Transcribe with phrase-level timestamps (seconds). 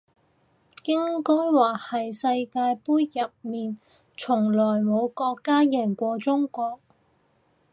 [0.85, 3.77] 應該話係世界盃入面
[4.17, 6.79] 從來冇國家贏過中國